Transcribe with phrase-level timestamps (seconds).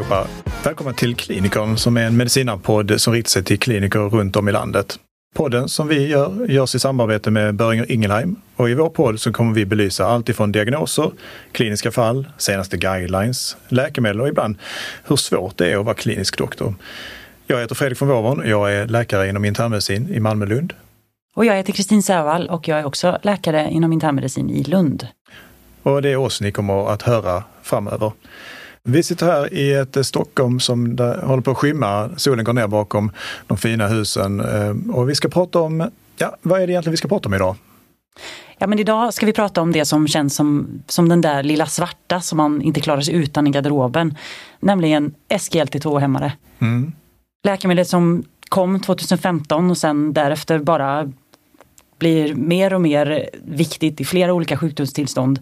[0.00, 0.26] allihopa!
[0.64, 4.52] Välkomna till Klinikern som är en medicinarpodd som riktar sig till kliniker runt om i
[4.52, 4.98] landet.
[5.34, 9.32] Podden som vi gör görs i samarbete med Böringer Ingelheim och i vår podd så
[9.32, 11.10] kommer vi belysa allt ifrån diagnoser,
[11.52, 14.56] kliniska fall, senaste guidelines, läkemedel och ibland
[15.04, 16.74] hur svårt det är att vara klinisk doktor.
[17.46, 20.72] Jag heter Fredrik von Wåvern och jag är läkare inom internmedicin i Malmö-Lund.
[21.34, 25.06] Och jag heter Kristin Särvall och jag är också läkare inom internmedicin i Lund.
[25.82, 28.12] Och det är oss ni kommer att höra framöver.
[28.82, 32.10] Vi sitter här i ett Stockholm som håller på att skymma.
[32.16, 33.12] Solen går ner bakom
[33.46, 36.96] de fina husen eh, och vi ska prata om, ja, vad är det egentligen vi
[36.96, 37.56] ska prata om idag?
[38.58, 41.66] Ja, men idag ska vi prata om det som känns som, som den där lilla
[41.66, 44.16] svarta som man inte klarar sig utan i garderoben.
[44.60, 46.32] Nämligen SGLT2-hämmare.
[46.58, 46.92] Mm.
[47.44, 51.12] Läkemedlet som kom 2015 och sen därefter bara
[51.98, 55.38] blir mer och mer viktigt i flera olika sjukdomstillstånd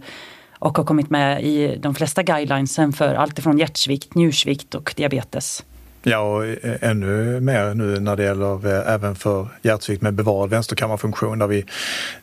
[0.59, 5.65] och har kommit med i de flesta guidelinesen för allt ifrån hjärtsvikt, njursvikt och diabetes.
[6.03, 6.45] Ja, och
[6.81, 11.65] ännu mer nu när det gäller eh, även för hjärtsvikt med bevarad vänsterkammarfunktion där vi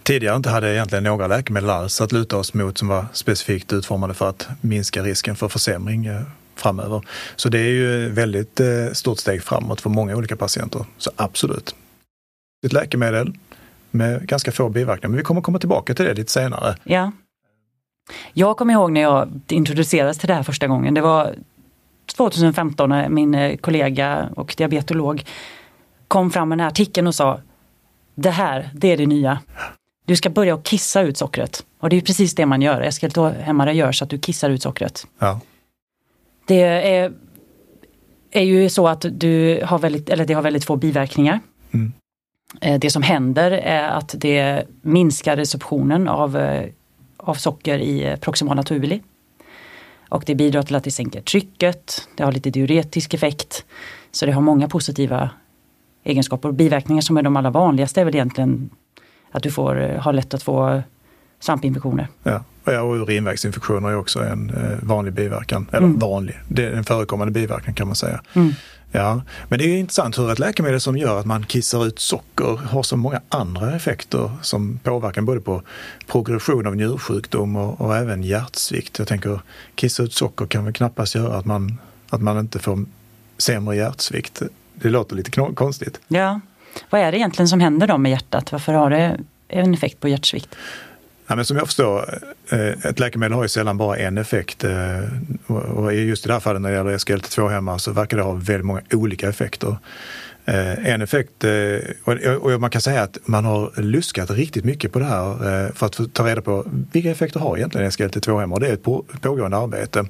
[0.03, 4.13] tidigare inte hade egentligen några läkemedel alls att luta oss mot som var specifikt utformade
[4.13, 6.22] för att minska risken för försämring eh,
[6.56, 7.02] framöver.
[7.36, 10.86] Så det är ju väldigt eh, stort steg framåt för många olika patienter.
[10.97, 11.75] Så absolut.
[12.66, 13.33] Ett läkemedel
[13.91, 16.75] med ganska få biverkningar, men vi kommer komma tillbaka till det lite senare.
[16.83, 17.11] Ja.
[18.34, 20.94] Jag kommer ihåg när jag introducerades till det här första gången.
[20.94, 21.36] Det var
[22.16, 25.23] 2015 när min eh, kollega och diabetolog
[26.08, 27.39] kom fram med den här artikeln och sa
[28.16, 29.39] Det här, det är det nya.
[30.06, 31.66] Du ska börja och kissa ut sockret.
[31.80, 32.92] Och det är precis det man gör.
[32.92, 35.08] SGLT-hämmare gör så att du kissar ut sockret.
[35.19, 35.40] Ja.
[36.47, 37.14] Det är,
[38.31, 41.40] är ju så att du har väldigt, eller det har väldigt få biverkningar.
[41.73, 41.94] Mm.
[42.62, 46.69] Eh, det som händer är att det minskar receptionen av eh,
[47.25, 49.02] av socker i proximala tubuli.
[50.09, 53.66] Och det bidrar till att det sänker trycket, det har lite diuretisk effekt.
[54.12, 55.30] Så det har många positiva
[56.03, 56.52] egenskaper.
[56.52, 58.69] Biverkningar som är de allra vanligaste är väl egentligen
[59.31, 60.81] att du får, eh, har lätt att få
[61.40, 62.08] svampinfektioner.
[62.24, 65.68] Ja, ja och urinvägsinfektioner är också en eh, vanlig biverkan.
[65.72, 66.00] Eller mm.
[66.00, 68.22] vanlig, det är en förekommande biverkan kan man säga.
[68.34, 68.53] Mm.
[68.95, 72.57] Ja, men det är intressant hur ett läkemedel som gör att man kissar ut socker
[72.57, 75.61] har så många andra effekter som påverkar både på
[76.07, 79.00] progression av njursjukdom och, och även hjärtsvikt.
[79.00, 79.39] Jag tänker
[79.75, 81.78] kissa ut socker kan väl knappast göra att man,
[82.09, 82.85] att man inte får
[83.38, 84.41] sämre hjärtsvikt.
[84.73, 86.00] Det låter lite konstigt.
[86.07, 86.39] Ja,
[86.89, 88.51] vad är det egentligen som händer då med hjärtat?
[88.51, 90.56] Varför har det en effekt på hjärtsvikt?
[91.28, 92.19] Ja, men som jag förstår,
[92.50, 94.63] eh, ett läkemedel har ju sällan bara en effekt.
[94.63, 95.00] Eh,
[95.47, 98.66] och just i det här fallet när det gäller SGLT2-hämmare så verkar det ha väldigt
[98.66, 99.78] många olika effekter.
[100.47, 101.79] Eh, en effekt, eh,
[102.35, 105.85] och man kan säga att man har luskat riktigt mycket på det här eh, för
[105.85, 108.59] att ta reda på vilka effekter har egentligen SGLT2-hämmare.
[108.59, 108.83] Det är ett
[109.22, 110.06] pågående arbete.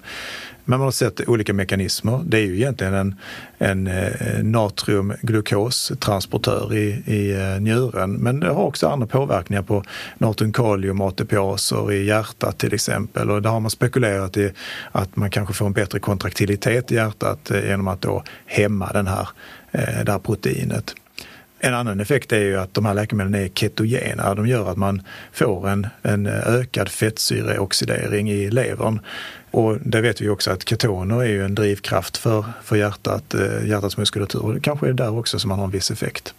[0.68, 2.22] Men man har sett olika mekanismer.
[2.26, 3.16] Det är ju egentligen en,
[3.58, 3.90] en
[4.52, 8.14] natriumglukostransportör i, i njuren.
[8.14, 9.84] Men det har också andra påverkningar på
[10.18, 13.32] natriumkalium ATPaser i hjärtat till exempel.
[13.32, 14.52] Och där har man spekulerat i
[14.92, 19.28] att man kanske får en bättre kontraktilitet i hjärtat genom att då hämma den här,
[19.78, 20.96] Eh, det här proteinet.
[21.60, 24.36] En annan effekt är ju att de här läkemedlen är ketogena.
[24.36, 25.02] De gör att man
[25.34, 29.00] får en, en ökad fettsyreoxidering i levern.
[29.52, 33.68] Och det vet vi också att ketoner är ju en drivkraft för, för hjärtat, eh,
[33.68, 34.42] hjärtats muskulatur.
[34.42, 36.34] Och det kanske är där också som man har en viss effekt.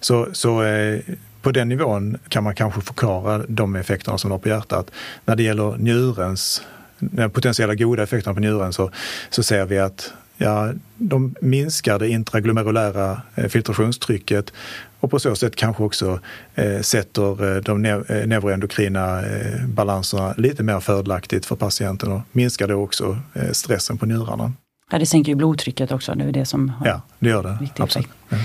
[0.00, 1.00] Så, så eh,
[1.42, 4.90] på den nivån kan man kanske förklara de effekterna som de har på hjärtat.
[5.24, 6.62] När det gäller njurens,
[6.98, 8.90] den potentiella goda effekterna på njuren så,
[9.30, 14.52] så ser vi att ja, de minskar det intraglomerulära eh, filtrationstrycket
[15.00, 16.20] och på så sätt kanske också
[16.54, 17.82] eh, sätter eh, de
[18.26, 19.22] neuroendokrina
[19.68, 23.18] balanserna lite mer fördelaktigt för patienten och minskar då också
[23.52, 24.52] stressen på njurarna.
[24.90, 27.82] Ja, det sänker ju blodtrycket också, det är det som har Ja, det gör det.
[27.82, 28.08] Absolut.
[28.28, 28.36] Ja.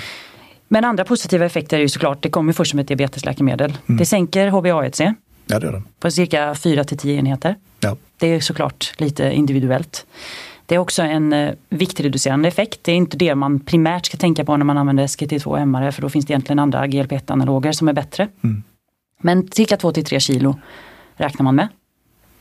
[0.68, 3.78] Men andra positiva effekter är ju såklart, det kommer först som ett diabetesläkemedel.
[3.88, 3.98] Mm.
[3.98, 5.14] Det sänker HbA1c.
[5.46, 5.84] Ja, det gör det.
[6.00, 7.56] På cirka 4 till 10 enheter.
[7.80, 7.98] Ja.
[8.18, 10.06] Det är såklart lite individuellt.
[10.70, 12.80] Det är också en eh, viktreducerande effekt.
[12.84, 16.10] Det är inte det man primärt ska tänka på när man använder SGT2-hämmare för då
[16.10, 18.28] finns det egentligen andra GLP-1-analoger som är bättre.
[18.44, 18.64] Mm.
[19.22, 20.60] Men cirka 2-3 kilo
[21.16, 21.68] räknar man med.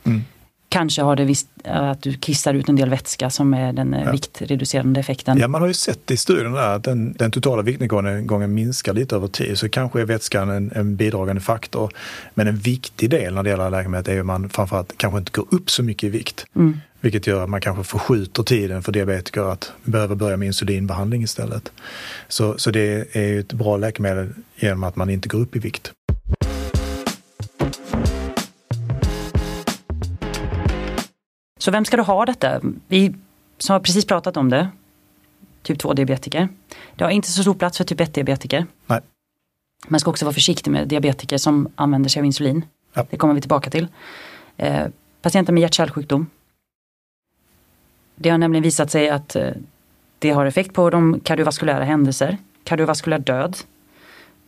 [0.03, 0.21] Mm.
[0.69, 4.03] Kanske har det visst att du kissar ut en del vätska som är den eh,
[4.03, 4.11] ja.
[4.11, 5.37] viktreducerande effekten.
[5.37, 9.27] Ja, man har ju sett i studierna att den, den totala viktnedgången minskar lite över
[9.27, 9.57] tid.
[9.57, 11.93] Så kanske är vätskan en, en bidragande faktor.
[12.33, 15.45] Men en viktig del när det gäller läkemedlet är att man framförallt kanske inte går
[15.51, 16.45] upp så mycket i vikt.
[16.55, 16.77] Mm.
[17.01, 21.71] Vilket gör att man kanske förskjuter tiden för diabetiker att behöva börja med insulinbehandling istället.
[22.27, 25.59] Så, så det är ju ett bra läkemedel genom att man inte går upp i
[25.59, 25.91] vikt.
[31.59, 32.61] Så vem ska du ha detta?
[32.87, 33.15] Vi
[33.57, 34.69] som har precis pratat om det,
[35.61, 36.47] typ 2-diabetiker.
[36.95, 38.65] Det har inte så stor plats för typ 1-diabetiker.
[38.87, 38.99] Nej.
[39.87, 42.65] Man ska också vara försiktig med diabetiker som använder sig av insulin.
[42.93, 43.05] Ja.
[43.09, 43.87] Det kommer vi tillbaka till.
[44.57, 44.87] Eh,
[45.21, 46.27] patienter med hjärt-kärlsjukdom.
[48.21, 49.49] Det har nämligen visat sig att eh,
[50.19, 53.57] det har effekt på de kardiovaskulära händelser, kardiovaskulär död,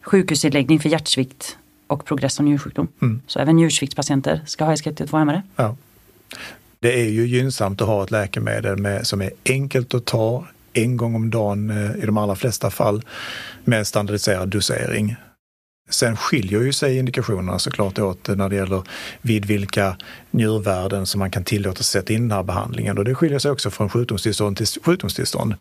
[0.02, 1.58] sjukhusinläggning för hjärtsvikt
[1.88, 2.88] och progress av njursjukdom.
[3.02, 3.22] Mm.
[3.28, 5.44] Så även njursviktspatienter ska ha SGLT2-hämmare.
[5.56, 5.76] Ja.
[6.80, 10.98] Det är ju gynnsamt att ha ett läkemedel med, som är enkelt att ta en
[10.98, 13.02] gång om dagen eh, i de allra flesta fall
[13.64, 15.16] med en standardiserad dosering.
[15.92, 18.84] Sen skiljer ju sig indikationerna såklart åt när det gäller
[19.22, 19.98] vid vilka
[20.32, 23.70] njurvärden som man kan tillåta sätta in den här behandlingen och det skiljer sig också
[23.70, 25.56] från sjukdomstillstånd till sjukdomstillstånd.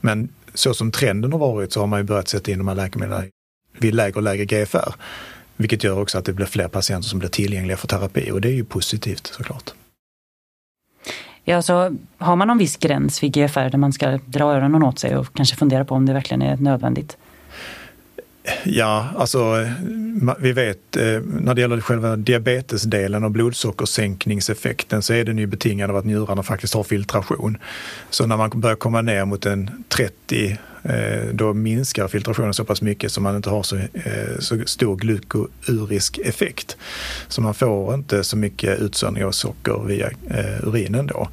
[0.00, 2.74] Men så som trenden har varit så har man ju börjat sätta in de här
[2.74, 3.30] läkemedlen
[3.78, 4.94] vid lägre och lägre GFR.
[5.56, 8.48] Vilket gör också att det blir fler patienter som blir tillgängliga för terapi och det
[8.48, 9.74] är ju positivt såklart.
[11.44, 14.98] Ja, så har man någon viss gräns vid GFR där man ska dra öronen åt
[14.98, 17.16] sig och kanske fundera på om det verkligen är nödvändigt?
[18.64, 19.66] Ja, alltså
[20.38, 25.90] vi vet eh, när det gäller själva diabetesdelen och blodsockersänkningseffekten så är den ju betingad
[25.90, 27.58] av att njurarna faktiskt har filtration.
[28.10, 32.82] Så när man börjar komma ner mot en 30 eh, då minskar filtrationen så pass
[32.82, 36.76] mycket så man inte har så, eh, så stor glukourisk effekt.
[37.28, 40.10] Så man får inte så mycket utsöndring av socker via
[40.62, 41.28] urinen då.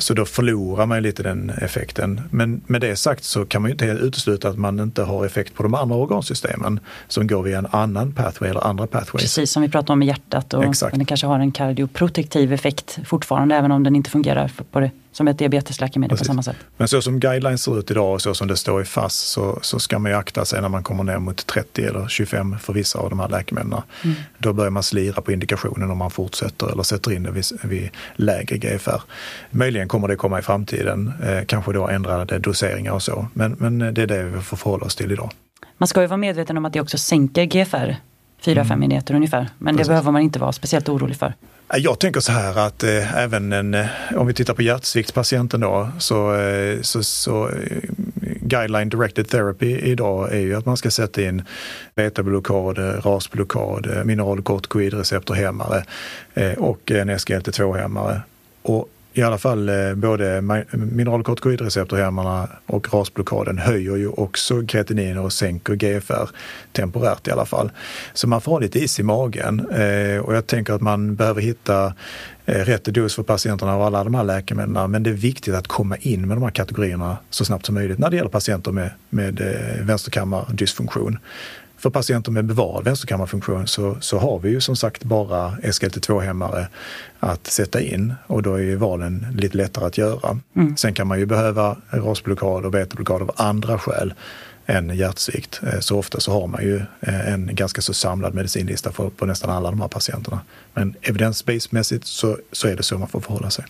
[0.00, 2.20] Så då förlorar man lite den effekten.
[2.30, 5.26] Men med det sagt så kan man ju inte helt utesluta att man inte har
[5.26, 9.22] effekt på de andra organsystemen som går via en annan pathway eller andra pathways.
[9.22, 10.96] Precis som vi pratade om med hjärtat och Exakt.
[10.96, 15.28] den kanske har en kardioprotektiv effekt fortfarande även om den inte fungerar på det, som
[15.28, 16.28] ett diabetesläkemedel Precis.
[16.28, 16.56] på samma sätt.
[16.76, 19.58] Men så som guidelines ser ut idag och så som det står i FASS så,
[19.62, 22.72] så ska man ju akta sig när man kommer ner mot 30 eller 25 för
[22.72, 23.82] vissa av de här läkemedlen.
[24.04, 24.16] Mm.
[24.38, 27.90] Då börjar man slira på indikationen om man fortsätter eller sätter in det vid, vid
[28.16, 29.02] lägre GFR.
[29.50, 33.26] Möjligen kommer det komma i framtiden, eh, kanske då ändrade doseringar och så.
[33.34, 35.30] Men, men det är det vi får förhålla oss till idag.
[35.78, 37.96] Man ska ju vara medveten om att det också sänker GFR
[38.44, 38.82] 4-5 mm.
[38.82, 39.48] enheter ungefär.
[39.58, 39.88] Men Precis.
[39.88, 41.34] det behöver man inte vara speciellt orolig för.
[41.72, 43.86] Jag tänker så här att eh, även en, eh,
[44.16, 47.54] om vi tittar på hjärtsviktspatienten då, så, eh, så, så eh,
[48.40, 51.42] guideline directed therapy idag är ju att man ska sätta in
[51.94, 55.84] betablockad, eh, rasblockad, mineralkortikoidreceptorhämmare
[56.34, 58.20] eh, och en SGLT2-hämmare.
[58.62, 60.42] Och i alla fall eh, både
[60.72, 66.30] mineralkortikoidreceptorhämmarna och rasblockaden höjer ju också kreatinin och sänker GFR
[66.72, 67.70] temporärt i alla fall.
[68.14, 71.40] Så man får ha lite is i magen eh, och jag tänker att man behöver
[71.40, 71.94] hitta
[72.46, 74.90] eh, rätt dos för patienterna av alla de här läkemedlen.
[74.90, 77.98] Men det är viktigt att komma in med de här kategorierna så snabbt som möjligt
[77.98, 79.40] när det gäller patienter med, med
[79.82, 81.18] vänsterkammardysfunktion.
[81.80, 86.66] För patienter med bevarad vänsterkammarfunktion så, så har vi ju som sagt bara SGLT2-hämmare
[87.20, 90.38] att sätta in och då är ju valen lite lättare att göra.
[90.56, 90.76] Mm.
[90.76, 94.14] Sen kan man ju behöva rasblockad och betablockad av andra skäl
[94.66, 95.60] än hjärtsvikt.
[95.62, 99.26] Eh, så ofta så har man ju eh, en ganska så samlad medicinlista för, på
[99.26, 100.40] nästan alla de här patienterna.
[100.74, 103.64] Men evidensbasemässigt så, så är det så man får förhålla sig.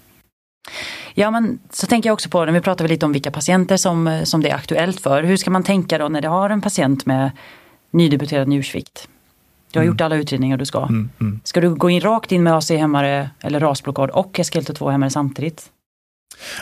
[1.14, 4.20] Ja men så tänker jag också på det, vi pratar lite om vilka patienter som,
[4.24, 5.22] som det är aktuellt för.
[5.22, 7.30] Hur ska man tänka då när det har en patient med
[7.90, 9.08] nydebuterad njursvikt.
[9.70, 9.92] Du har mm.
[9.92, 10.82] gjort alla utredningar du ska.
[10.82, 11.40] Mm, mm.
[11.44, 15.70] Ska du gå in rakt in med AC-hämmare eller rasblockad och SGLT2-hämmare samtidigt?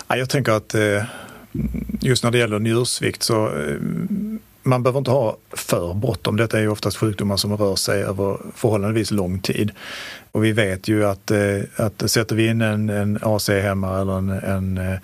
[0.08, 1.02] Ja, jag tänker att eh,
[2.00, 3.76] just när det gäller njursvikt så eh,
[4.62, 6.36] man behöver inte ha för bråttom.
[6.36, 9.70] Detta är ju oftast sjukdomar som rör sig över förhållandevis lång tid.
[10.32, 14.78] Och vi vet ju att, eh, att sätter vi in en, en AC-hämmare eller en,
[14.78, 14.98] en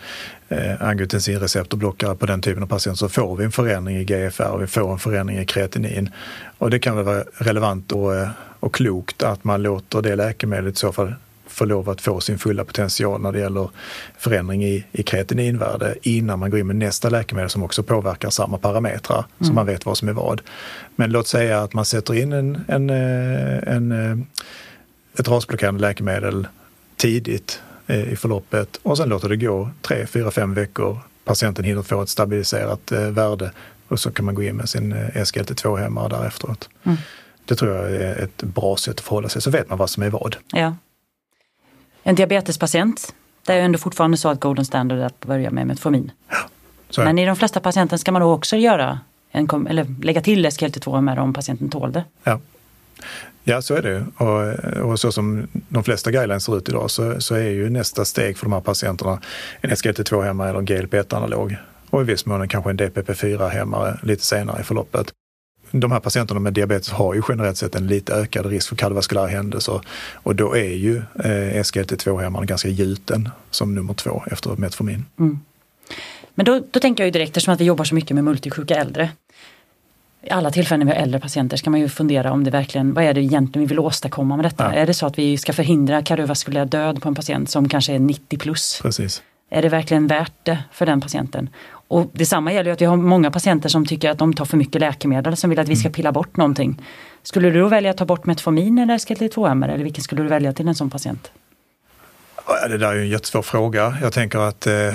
[0.80, 4.66] angiotensinreceptorblockare på den typen av patient så får vi en förändring i GFR och vi
[4.66, 6.10] får en förändring i kreatinin.
[6.58, 8.28] Och det kan väl vara relevant och, eh,
[8.60, 11.14] och klokt att man låter det läkemedlet i så fall
[11.46, 13.70] få lov att få sin fulla potential när det gäller
[14.18, 18.58] förändring i, i kreatininvärde innan man går in med nästa läkemedel som också påverkar samma
[18.58, 19.48] parametrar mm.
[19.48, 20.40] så man vet vad som är vad.
[20.96, 24.18] Men låt säga att man sätter in en, en, eh, en, eh,
[25.18, 26.46] ett rasblockerande läkemedel
[26.96, 30.98] tidigt eh, i förloppet och sen låter det gå tre, fyra, fem veckor.
[31.24, 33.50] Patienten hinner få ett stabiliserat värde
[33.88, 36.68] och så kan man gå in med sin SGLT2-hämmare därefteråt.
[36.82, 36.98] Mm.
[37.44, 40.02] Det tror jag är ett bra sätt att förhålla sig, så vet man vad som
[40.02, 40.36] är vad.
[40.52, 40.74] Ja
[42.04, 43.14] en diabetespatient,
[43.46, 46.10] det är ändå fortfarande så att golden standard är att börja med Metformin.
[46.28, 49.00] Ja, Men i de flesta patienter ska man då också göra
[49.30, 52.04] en, eller lägga till SGLT2 med om patienten tål det.
[52.24, 52.40] Ja.
[53.44, 54.06] Ja, så är det.
[54.16, 58.04] Och, och så som de flesta guidelines ser ut idag så, så är ju nästa
[58.04, 59.20] steg för de här patienterna
[59.60, 61.56] en SGLT2-hämmare eller en GLP-1-analog.
[61.90, 65.12] Och i viss mån kanske en DPP4-hämmare lite senare i förloppet
[65.80, 69.26] de här patienterna med diabetes har ju generellt sett en lite ökad risk för kardiovaskulära
[69.26, 69.80] händelser
[70.12, 75.04] och då är ju eh, SGLT2-hämmaren ganska gjuten som nummer två efter Metformin.
[75.18, 75.40] Mm.
[76.34, 78.74] Men då, då tänker jag ju direkt, eftersom att vi jobbar så mycket med multisjuka
[78.74, 79.10] äldre.
[80.26, 82.94] I alla tillfällen när vi har äldre patienter ska man ju fundera om det verkligen,
[82.94, 84.64] vad är det egentligen vi vill åstadkomma med detta?
[84.64, 84.72] Ja.
[84.72, 87.98] Är det så att vi ska förhindra kardiovaskulär död på en patient som kanske är
[87.98, 88.80] 90 plus?
[88.82, 89.22] Precis.
[89.50, 91.48] Är det verkligen värt det för den patienten?
[91.88, 94.56] Och detsamma gäller ju att vi har många patienter som tycker att de tar för
[94.56, 95.92] mycket läkemedel som vill att vi ska mm.
[95.92, 96.82] pilla bort någonting.
[97.22, 100.52] Skulle du då välja att ta bort Metformin eller SGLT2-hämmare eller vilken skulle du välja
[100.52, 101.32] till en sån patient?
[102.46, 103.96] Det där är ju en jättesvår fråga.
[104.02, 104.94] Jag tänker att eh,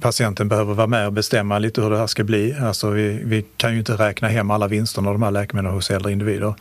[0.00, 2.56] patienten behöver vara med och bestämma lite hur det här ska bli.
[2.62, 5.90] Alltså vi, vi kan ju inte räkna hem alla vinsterna av de här läkemedlen hos
[5.90, 6.54] äldre individer.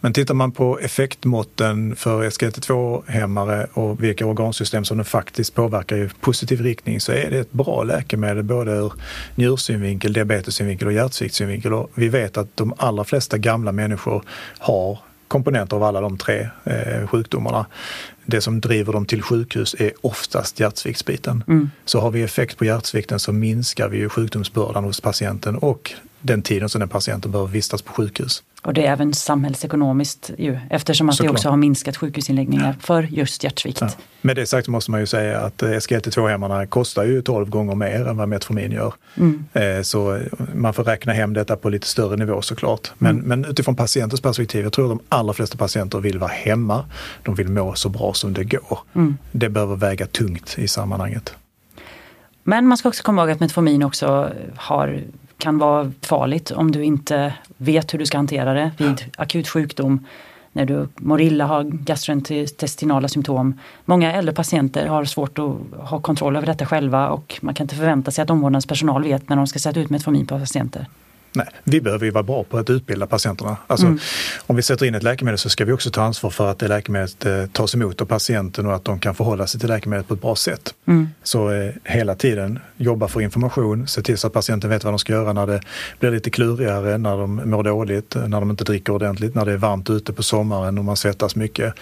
[0.00, 6.10] Men tittar man på effektmåtten för SGLT2-hämmare och vilka organsystem som den faktiskt påverkar i
[6.20, 8.92] positiv riktning så är det ett bra läkemedel både ur
[9.34, 11.72] njursynvinkel, diabetessynvinkel och hjärtsviktssynvinkel.
[11.72, 14.22] Och vi vet att de allra flesta gamla människor
[14.58, 17.66] har komponenter av alla de tre eh, sjukdomarna.
[18.30, 21.44] Det som driver dem till sjukhus är oftast hjärtsviktsbiten.
[21.48, 21.70] Mm.
[21.84, 26.42] Så har vi effekt på hjärtsvikten så minskar vi ju sjukdomsbördan hos patienten och den
[26.42, 28.42] tiden som den patienten behöver vistas på sjukhus.
[28.62, 31.32] Och det är även samhällsekonomiskt ju, eftersom att Såklart.
[31.32, 33.80] det också har minskat sjukhusinläggningar för just hjärtsvikt.
[33.80, 33.88] Ja.
[34.20, 38.16] Med det sagt måste man ju säga att SGLT2-hämmarna kostar ju 12 gånger mer än
[38.16, 38.94] vad Metformin gör.
[39.16, 39.44] Mm.
[39.52, 40.20] Eh, så
[40.54, 42.90] man får räkna hem detta på lite större nivå såklart.
[42.98, 43.28] Men, mm.
[43.28, 46.84] men utifrån patientens perspektiv, jag tror att de allra flesta patienter vill vara hemma.
[47.22, 48.78] De vill må så bra som det går.
[48.94, 49.16] Mm.
[49.32, 51.34] Det behöver väga tungt i sammanhanget.
[52.42, 55.02] Men man ska också komma ihåg att Metformin också har
[55.40, 60.06] kan vara farligt om du inte vet hur du ska hantera det vid akut sjukdom.
[60.52, 63.58] När du mår illa, har gastrointestinala symptom.
[63.84, 67.74] Många äldre patienter har svårt att ha kontroll över detta själva och man kan inte
[67.74, 70.86] förvänta sig att omvårdnadspersonal vet när de ska sätta ut Metformin på patienter.
[71.32, 73.56] Nej, vi behöver ju vara bra på att utbilda patienterna.
[73.66, 73.98] Alltså, mm.
[74.46, 76.68] Om vi sätter in ett läkemedel så ska vi också ta ansvar för att det
[76.68, 80.14] läkemedlet eh, tas emot av patienten och att de kan förhålla sig till läkemedlet på
[80.14, 80.74] ett bra sätt.
[80.86, 81.08] Mm.
[81.22, 84.98] Så eh, hela tiden jobba för information, se till så att patienten vet vad de
[84.98, 85.60] ska göra när det
[85.98, 89.56] blir lite klurigare, när de mår dåligt, när de inte dricker ordentligt, när det är
[89.56, 91.74] varmt ute på sommaren och man svettas mycket.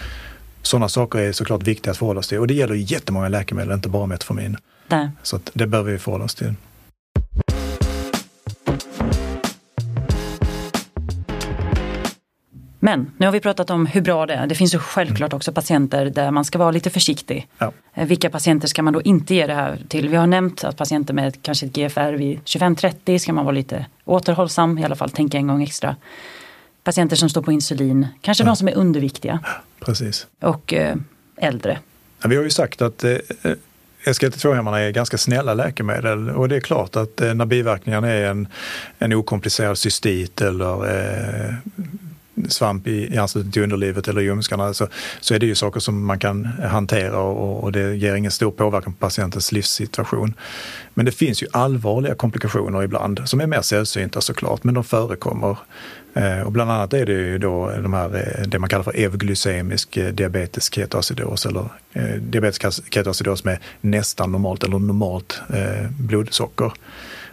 [0.61, 3.89] Sådana saker är såklart viktiga att förhålla sig till och det gäller jättemånga läkemedel, inte
[3.89, 4.57] bara Metformin.
[4.87, 5.09] Nej.
[5.23, 6.53] Så det bör vi förhålla oss till.
[12.89, 14.47] Men nu har vi pratat om hur bra det är.
[14.47, 17.47] Det finns ju självklart också patienter där man ska vara lite försiktig.
[17.57, 17.71] Ja.
[17.93, 20.09] Eh, vilka patienter ska man då inte ge det här till?
[20.09, 23.85] Vi har nämnt att patienter med kanske ett GFR vid 25-30 ska man vara lite
[24.05, 25.95] återhållsam, i alla fall tänka en gång extra.
[26.83, 28.47] Patienter som står på insulin, kanske ja.
[28.47, 29.39] de som är underviktiga.
[29.79, 30.27] Precis.
[30.39, 30.95] Och eh,
[31.37, 31.79] äldre.
[32.21, 33.17] Ja, vi har ju sagt att eh,
[34.05, 38.47] SGLT2-hämmarna är ganska snälla läkemedel och det är klart att eh, när biverkningarna är en,
[38.99, 41.53] en okomplicerad cystit eller eh,
[42.47, 44.87] svamp i, i anslutning till underlivet eller ljumskarna så,
[45.19, 48.51] så är det ju saker som man kan hantera och, och, det ger ingen stor
[48.51, 50.33] påverkan på patientens livssituation.
[50.93, 55.57] Men det finns ju allvarliga komplikationer ibland som är mer sällsynta såklart, men de förekommer.
[56.13, 58.97] Eh, och bland annat är det ju då de här, eh, det man kallar för
[58.99, 66.71] evglysemisk eh, diabetes ketoacidos eller eh, diabetes ketoacidos med nästan normalt eller normalt eh, blodsocker.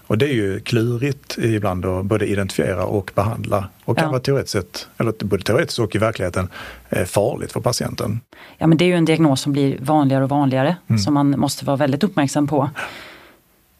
[0.07, 4.11] Och det är ju klurigt ibland att både identifiera och behandla och kan ja.
[4.11, 6.49] vara teoretiskt sett, eller både teoretiskt och i verkligheten
[6.89, 8.21] eh, farligt för patienten.
[8.59, 10.99] Ja men det är ju en diagnos som blir vanligare och vanligare mm.
[10.99, 12.71] som man måste vara väldigt uppmärksam på.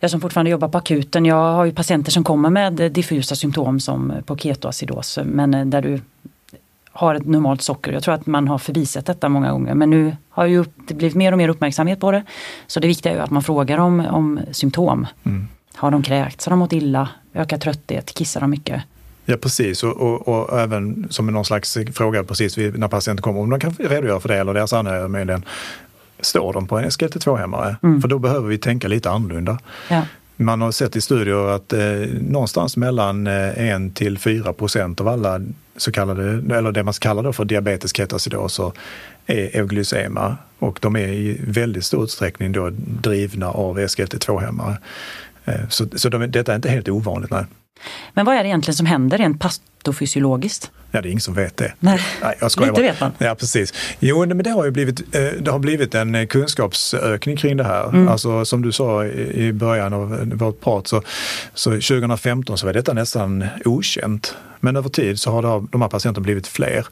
[0.01, 3.81] Jag som fortfarande jobbar på akuten, jag har ju patienter som kommer med diffusa symptom
[3.81, 6.01] som på ketoacidos men eh, där du
[6.93, 7.93] har ett normalt socker.
[7.93, 11.17] Jag tror att man har förbisett detta många gånger men nu har ju det blivit
[11.17, 12.23] mer och mer uppmärksamhet på det.
[12.67, 15.07] Så det viktiga är ju att man frågar om, om symptom.
[15.25, 15.49] Mm.
[15.77, 16.47] Har de kräkts?
[16.47, 17.09] Har de mått illa?
[17.35, 18.15] Ökad trötthet?
[18.15, 18.83] Kissar de mycket?
[19.25, 23.51] Ja precis och, och, och, även som någon slags fråga precis när patienten kommer om
[23.51, 25.45] de kan redogöra för det eller deras anhöriga möjligen.
[26.21, 27.77] Står de på en SGLT2-hämmare?
[27.83, 28.01] Mm.
[28.01, 29.59] För då behöver vi tänka lite annorlunda.
[29.89, 30.03] Ja.
[30.37, 31.81] Man har sett i studier att eh,
[32.21, 35.41] någonstans mellan eh, 1 till 4 procent av alla
[35.77, 38.73] så kallade, eller det man kallar för diabetes ketoacidoser
[39.27, 44.77] är euglysema och de är i väldigt stor utsträckning då drivna av SGLT2-hämmare.
[45.47, 47.31] Eh, så, så de, detta är inte helt ovanligt.
[47.31, 47.45] Nej.
[48.15, 50.71] Men vad är det egentligen som händer rent patofysiologiskt?
[50.91, 51.73] Ja, det är ingen som vet det.
[51.81, 53.13] Nej, Nej jag skojar lite vet man.
[53.19, 53.75] Ja, precis.
[53.99, 57.65] Jo, men det har ju blivit, eh, det har blivit en eh, kunskapsökning kring det
[57.65, 57.89] här.
[57.89, 58.09] Mm.
[58.09, 61.03] Alltså som du sa i början av vårt prat så,
[61.55, 64.35] så 2015 så var detta nästan okänt.
[64.67, 66.87] Men över tid så har de här patienterna blivit fler.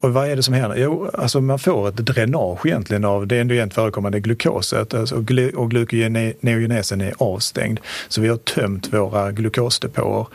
[0.00, 0.76] Och vad är det som händer?
[0.76, 7.00] Jo, alltså man får ett dränage egentligen av det endogent förekommande glukoset alltså, och glukoneogenesen
[7.00, 7.80] är avstängd.
[8.08, 10.26] Så vi har tömt våra glukosdepåer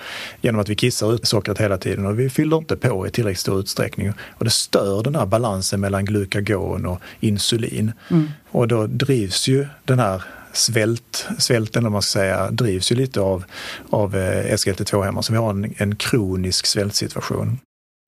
[0.42, 3.40] genom att vi kissar ut sockret hela tiden och vi fyller inte på i tillräckligt
[3.40, 4.14] stor utsträckning.
[4.38, 7.92] Och det stör den här balansen mellan glukagon och insulin.
[8.12, 8.28] Mm.
[8.52, 10.24] Och då drivs ju den här
[10.58, 13.44] svält, svälten, eller man ska säga, drivs ju lite av,
[13.90, 15.24] av eh, SGLT2-hämmare.
[15.24, 17.60] Så vi har en, en kronisk svältsituation.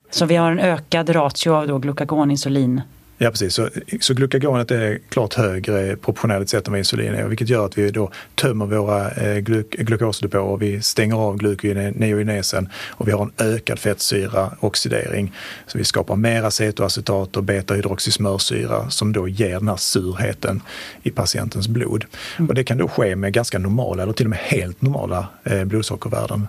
[0.10, 2.82] Så vi har en ökad ratio av då glukagon-insulin
[3.20, 3.70] Ja precis, så,
[4.00, 7.92] så glukagonet är klart högre proportionellt sett än vad insulin är vilket gör att vi
[7.92, 13.80] då tömmer våra eh, gluk glukosdepåer, vi stänger av glukoneogenesen och vi har en ökad
[13.80, 15.34] fettsyraoxidering.
[15.68, 20.62] Så vi skapar mer acetoacetat och beta-hydroxysmörsyra som då ger den här surheten
[21.04, 22.06] i patientens blod.
[22.38, 22.50] Mm.
[22.50, 25.64] Och det kan då ske med ganska normala eller till och med helt normala eh,
[25.64, 26.48] blodsockervärden.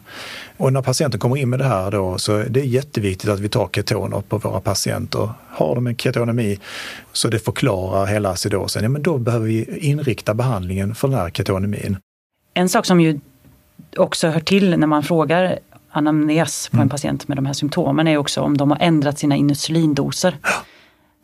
[0.56, 3.48] Och när patienten kommer in med det här då så är det jätteviktigt att vi
[3.48, 5.30] tar ketoner på våra patienter.
[5.48, 6.57] Har de en ketonemi
[7.12, 11.30] så det förklarar hela acidosen, ja men då behöver vi inrikta behandlingen för den här
[11.30, 11.96] ketonemin.
[12.54, 13.20] En sak som ju
[13.96, 15.58] också hör till när man frågar
[15.90, 16.82] anamnes på mm.
[16.82, 20.36] en patient med de här symptomen är också om de har ändrat sina insulindoser.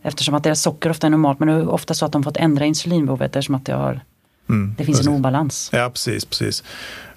[0.02, 2.36] Eftersom att deras socker ofta är normalt men det är ofta så att de fått
[2.36, 4.00] ändra insulinbehovet eftersom att det, har,
[4.48, 5.08] mm, det finns precis.
[5.08, 5.70] en obalans.
[5.72, 6.64] Ja precis, precis.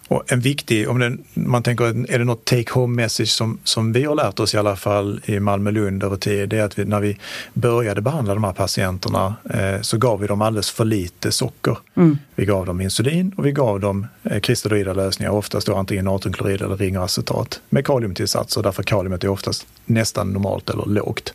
[0.08, 3.94] Och en viktig, om det, man tänker, är det något take home message som, som
[3.94, 6.86] vi har lärt oss i alla fall i Malmö-Lund över tid, det är att vi,
[6.86, 7.18] när vi
[7.54, 11.78] började behandla de här patienterna eh, så gav vi dem alldeles för lite socker.
[11.96, 12.18] Mm.
[12.36, 16.62] Vi gav dem insulin och vi gav dem eh, kristalloida lösningar, oftast då antingen natriumklorid
[16.62, 21.34] eller ringeracetat med kaliumtillsatser, därför kaliumet är oftast nästan normalt eller lågt.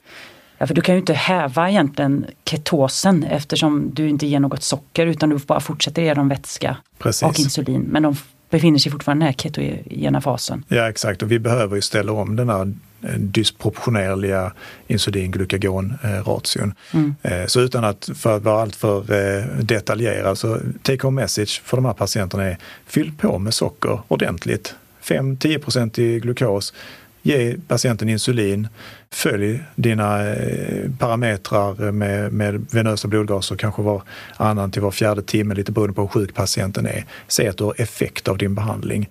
[0.58, 5.06] Ja, för du kan ju inte häva egentligen ketosen eftersom du inte ger något socker
[5.06, 7.22] utan du bara fortsätter ge dem vätska Precis.
[7.22, 7.82] och insulin.
[7.82, 8.16] Men de
[8.52, 10.64] befinner sig fortfarande i den här ketogena fasen.
[10.68, 14.52] Ja exakt och vi behöver ju ställa om den här eh, dysproportionerliga
[14.86, 16.74] insulin-glukagon-ration.
[16.92, 17.14] Mm.
[17.22, 21.76] Eh, så utan att för att vara alltför eh, detaljerad så take home message för
[21.76, 24.74] de här patienterna är fyll på med socker ordentligt.
[25.02, 26.74] 5-10% i glukos
[27.22, 28.68] ge patienten insulin,
[29.10, 34.02] följ dina eh, parametrar med, med venösa blodgaser kanske var
[34.36, 37.04] annan till var fjärde timme, lite beroende på hur sjuk patienten är.
[37.28, 39.08] Se att du har effekt av din behandling.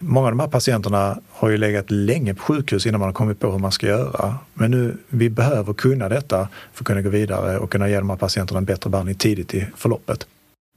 [0.00, 3.40] Många av de här patienterna har ju legat länge på sjukhus innan man har kommit
[3.40, 4.34] på hur man ska göra.
[4.54, 8.10] Men nu, vi behöver kunna detta för att kunna gå vidare och kunna ge de
[8.10, 10.26] här patienterna en bättre behandling tidigt i förloppet.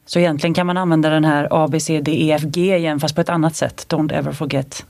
[0.05, 2.99] Så egentligen kan man använda den här A, B, C, D, E, F, G igen
[2.99, 3.85] fast på ett annat sätt.
[3.89, 4.85] Don't ever forget.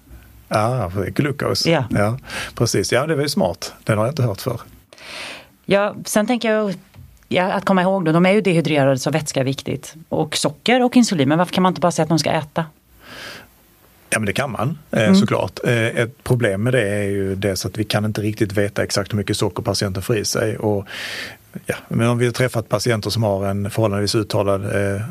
[0.54, 1.66] Ja, glukos.
[1.66, 1.86] Ja.
[1.90, 2.18] ja.
[2.56, 3.74] Precis, ja det var ju smart.
[3.84, 4.62] Den har jag inte hört för.
[5.66, 6.74] Ja, sen tänker jag
[7.28, 9.96] ja, att komma ihåg då, de är ju dehydrerade så vätska är viktigt.
[10.10, 12.66] Och socker och insulin, men varför kan man inte bara säga att de ska äta?
[14.10, 15.16] Ja men det kan man eh, mm.
[15.16, 15.60] såklart.
[15.64, 19.14] Eh, ett problem med det är ju dels att vi kan inte riktigt veta exakt
[19.14, 20.58] hur mycket socker patienten får i sig.
[20.58, 20.86] Och
[21.66, 25.02] ja, men om vi har träffat patienter som har en förhållandevis uttalad eh,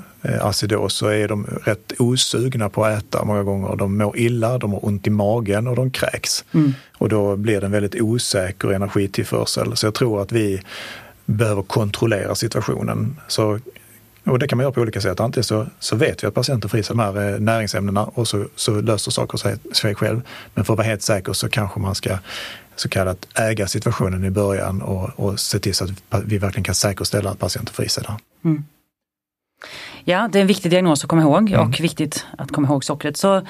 [0.40, 3.76] acidos så är de rätt osugna på att äta många gånger.
[3.76, 6.44] De mår illa, de har ont i magen och de kräks.
[6.52, 6.74] Mm.
[6.98, 9.76] Och då blir det en väldigt osäker energitillförsel.
[9.76, 10.62] Så jag tror att vi
[11.26, 13.16] behöver kontrollera situationen.
[13.28, 13.58] Så,
[14.24, 15.20] och det kan man göra på olika sätt.
[15.20, 18.28] Antingen så, så vet vi att patienten får i sig de här eh, näringsämnena och
[18.28, 20.22] så, så löser saker sig, sig själv.
[20.54, 22.18] Men för att vara helt säker så kanske man ska
[22.80, 26.74] så kallat äga situationen i början och, och se till så att vi verkligen kan
[26.74, 28.16] säkerställa att patienten får i sig det.
[28.48, 28.64] Mm.
[30.04, 31.68] Ja, det är en viktig diagnos att komma ihåg mm.
[31.68, 33.16] och viktigt att komma ihåg sockret.
[33.16, 33.46] Så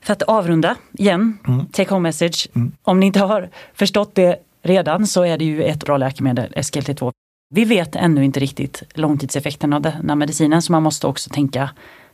[0.00, 1.66] för att avrunda igen, mm.
[1.66, 2.48] take home message.
[2.54, 2.72] Mm.
[2.82, 7.12] Om ni inte har förstått det redan så är det ju ett bra läkemedel, SGLT2.
[7.54, 11.70] Vi vet ännu inte riktigt långtidseffekten av den här medicinen så man måste också tänka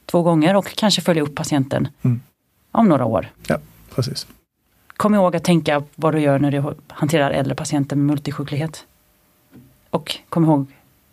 [0.07, 2.21] två gånger och kanske följa upp patienten mm.
[2.73, 3.31] om några år.
[3.47, 3.59] Ja,
[3.95, 4.27] precis.
[4.99, 8.85] Kom ihåg att tänka vad du gör när du hanterar äldre patienter med multisjuklighet.
[9.91, 10.67] Och kom ihåg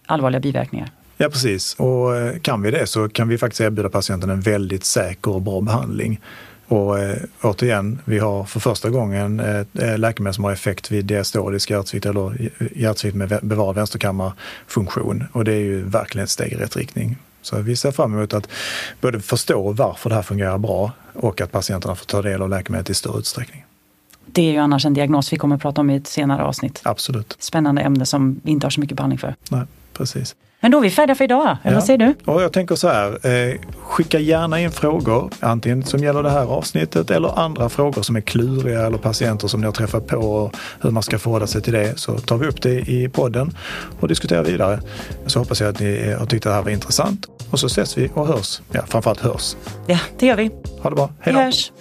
[0.05, 0.91] allvarliga biverkningar.
[1.17, 4.83] Ja precis och eh, kan vi det så kan vi faktiskt erbjuda patienten en väldigt
[4.85, 6.21] säker och bra behandling.
[6.67, 11.05] Och eh, återigen, vi har för första gången ett eh, läkemedel som har effekt vid
[11.05, 15.23] diastolisk hjärtsvikt eller hjärtsvikt med bevarad vänsterkammarfunktion.
[15.31, 17.17] Och det är ju verkligen ett steg i rätt riktning.
[17.41, 18.49] Så vi ser fram emot att
[19.01, 22.89] både förstå varför det här fungerar bra och att patienterna får ta del av läkemedlet
[22.89, 23.65] i större utsträckning.
[24.25, 26.81] Det är ju annars en diagnos vi kommer att prata om i ett senare avsnitt.
[26.83, 27.35] Absolut.
[27.39, 29.35] Spännande ämne som vi inte har så mycket behandling för.
[29.49, 30.35] Nej, precis.
[30.65, 31.73] Men då är vi färdiga för idag, eller ja.
[31.73, 32.31] vad säger du?
[32.31, 36.45] Och jag tänker så här, eh, skicka gärna in frågor, antingen som gäller det här
[36.45, 40.55] avsnittet eller andra frågor som är kluriga eller patienter som ni har träffat på och
[40.81, 41.99] hur man ska förhålla sig till det.
[41.99, 43.57] Så tar vi upp det i podden
[43.99, 44.81] och diskuterar vidare.
[45.25, 47.25] Så hoppas jag att ni har tyckt att det här var intressant.
[47.49, 48.61] Och så ses vi och hörs.
[48.71, 49.55] Ja, framförallt hörs.
[49.87, 50.51] Ja, det gör vi.
[50.81, 51.09] Ha det bra.
[51.19, 51.39] Hej då.
[51.39, 51.71] Vi hörs.